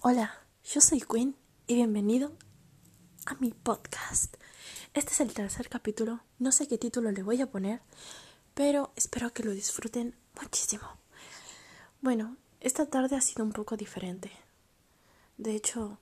[0.00, 1.34] Hola, yo soy Quinn
[1.66, 2.32] y bienvenido
[3.26, 4.36] a mi podcast.
[4.94, 7.80] Este es el tercer capítulo, no sé qué título le voy a poner,
[8.54, 10.84] pero espero que lo disfruten muchísimo.
[12.00, 14.30] Bueno, esta tarde ha sido un poco diferente.
[15.36, 15.98] De hecho,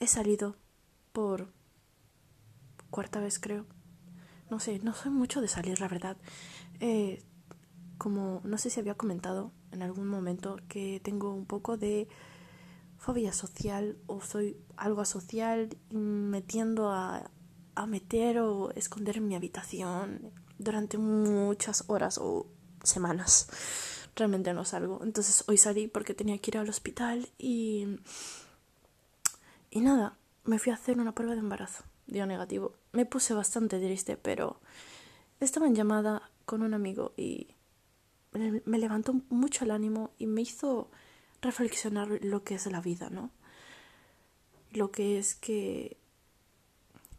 [0.00, 0.56] he salido
[1.12, 1.52] por
[2.90, 3.64] cuarta vez creo.
[4.50, 6.16] No sé, no soy mucho de salir, la verdad.
[6.80, 7.22] Eh,
[7.96, 12.08] como no sé si había comentado en algún momento que tengo un poco de
[13.04, 17.30] fobia social o soy algo asocial metiendo a,
[17.74, 22.46] a meter o esconder en mi habitación durante muchas horas o
[22.82, 23.48] semanas.
[24.16, 25.00] Realmente no salgo.
[25.02, 27.98] Entonces hoy salí porque tenía que ir al hospital y...
[29.70, 31.84] Y nada, me fui a hacer una prueba de embarazo.
[32.06, 32.72] Dio negativo.
[32.92, 34.60] Me puse bastante triste, pero
[35.40, 37.48] estaba en llamada con un amigo y
[38.32, 40.90] me levantó mucho el ánimo y me hizo
[41.42, 43.30] reflexionar lo que es la vida, ¿no?
[44.72, 45.96] Lo que es que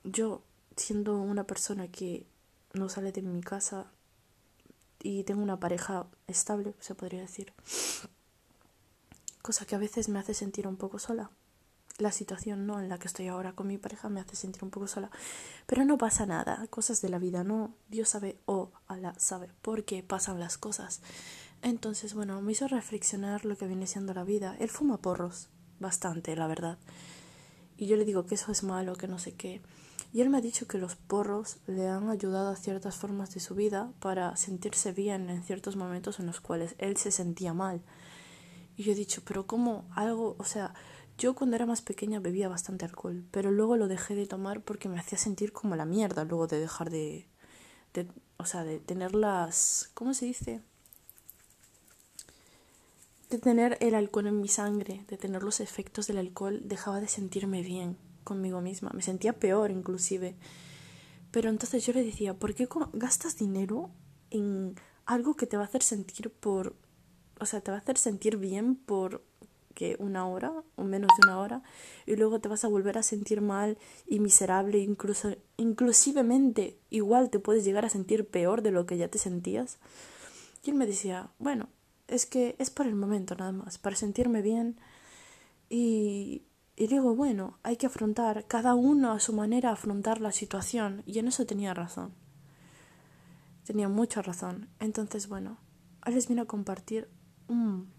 [0.04, 0.44] yo,
[0.76, 2.26] siendo una persona que
[2.74, 3.92] no sale de mi casa
[5.02, 7.54] y tengo una pareja estable, se podría decir,
[9.42, 11.30] cosa que a veces me hace sentir un poco sola.
[11.98, 14.70] La situación no en la que estoy ahora con mi pareja me hace sentir un
[14.70, 15.10] poco sola,
[15.66, 19.86] pero no pasa nada, cosas de la vida, no, Dios sabe o Allah sabe por
[19.86, 21.02] qué pasan las cosas.
[21.62, 24.56] Entonces, bueno, me hizo reflexionar lo que viene siendo la vida.
[24.60, 26.78] Él fuma porros, bastante, la verdad.
[27.78, 29.62] Y yo le digo que eso es malo, que no sé qué.
[30.14, 33.42] Y él me ha dicho que los porros le han ayudado a ciertas formas de
[33.42, 37.82] su vida para sentirse bien en ciertos momentos en los cuales él se sentía mal.
[38.78, 40.36] Y yo he dicho, pero ¿cómo algo?
[40.40, 40.74] O sea,
[41.18, 44.90] yo cuando era más pequeña bebía bastante alcohol, pero luego lo dejé de tomar porque
[44.90, 47.28] me hacía sentir como la mierda luego de dejar de,
[47.94, 50.62] de o sea, de tener las, ¿cómo se dice?
[53.36, 57.08] De tener el alcohol en mi sangre, de tener los efectos del alcohol, dejaba de
[57.08, 60.36] sentirme bien conmigo misma, me sentía peor inclusive.
[61.32, 63.92] Pero entonces yo le decía, ¿por qué gastas dinero
[64.32, 66.76] en algo que te va a hacer sentir por,
[67.40, 69.22] o sea, te va a hacer sentir bien por
[69.74, 71.62] que una hora o menos de una hora
[72.06, 73.78] y luego te vas a volver a sentir mal
[74.08, 79.10] y miserable incluso inclusivemente igual te puedes llegar a sentir peor de lo que ya
[79.10, 79.80] te sentías
[80.64, 81.68] y él me decía bueno
[82.08, 84.80] es que es por el momento nada más, para sentirme bien.
[85.70, 86.44] Y,
[86.76, 91.04] y digo, bueno, hay que afrontar, cada uno a su manera afrontar la situación.
[91.06, 92.14] Y en eso tenía razón.
[93.66, 94.70] Tenía mucha razón.
[94.80, 95.58] Entonces, bueno,
[96.06, 97.10] hoy les vine a compartir
[97.48, 97.90] un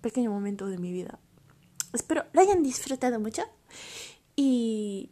[0.00, 1.18] pequeño momento de mi vida.
[1.92, 3.42] Espero lo hayan disfrutado mucho
[4.34, 5.10] y,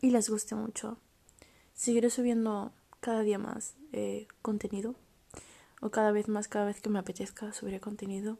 [0.00, 0.98] y les guste mucho.
[1.74, 4.94] Seguiré subiendo cada día más eh, contenido
[5.82, 8.38] o cada vez más, cada vez que me apetezca subiré contenido.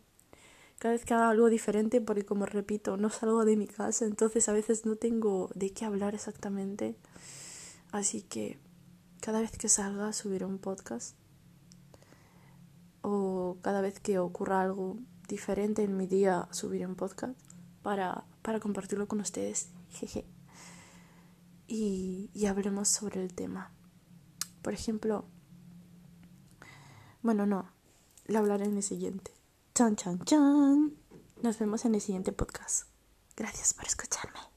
[0.79, 4.49] Cada vez que haga algo diferente, porque como repito, no salgo de mi casa, entonces
[4.49, 6.97] a veces no tengo de qué hablar exactamente.
[7.91, 8.59] Así que
[9.21, 11.17] cada vez que salga subiré un podcast.
[13.03, 17.37] O cada vez que ocurra algo diferente en mi día subiré un podcast
[17.83, 19.69] para, para compartirlo con ustedes.
[19.91, 20.25] Jeje.
[21.67, 23.73] Y, y hablemos sobre el tema.
[24.63, 25.27] Por ejemplo,
[27.23, 27.71] bueno, no.
[28.27, 29.33] Lo hablaré en el siguiente.
[29.75, 30.93] Chan, chan, chan.
[31.43, 32.89] Nos vemos en el siguiente podcast.
[33.37, 34.52] Gracias por escucharme.